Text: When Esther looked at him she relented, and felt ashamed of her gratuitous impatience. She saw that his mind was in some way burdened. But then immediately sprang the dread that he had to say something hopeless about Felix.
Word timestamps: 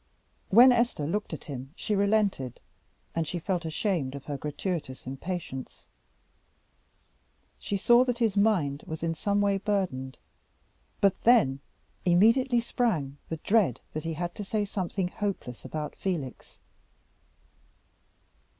When 0.49 0.71
Esther 0.71 1.05
looked 1.05 1.31
at 1.31 1.43
him 1.43 1.73
she 1.75 1.93
relented, 1.93 2.59
and 3.13 3.27
felt 3.29 3.65
ashamed 3.65 4.15
of 4.15 4.25
her 4.25 4.35
gratuitous 4.35 5.05
impatience. 5.05 5.85
She 7.59 7.77
saw 7.77 8.03
that 8.05 8.17
his 8.17 8.35
mind 8.35 8.83
was 8.87 9.03
in 9.03 9.13
some 9.13 9.41
way 9.41 9.59
burdened. 9.59 10.17
But 11.01 11.21
then 11.21 11.59
immediately 12.03 12.61
sprang 12.61 13.19
the 13.29 13.37
dread 13.37 13.79
that 13.93 14.03
he 14.03 14.13
had 14.15 14.33
to 14.33 14.43
say 14.43 14.65
something 14.65 15.09
hopeless 15.09 15.63
about 15.65 15.95
Felix. 15.95 16.57